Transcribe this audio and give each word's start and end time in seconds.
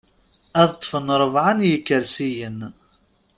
Ad 0.61 0.69
ṭṭfen 0.75 1.07
rebɛa 1.21 1.51
n 1.57 1.59
yikersiyen. 1.69 2.59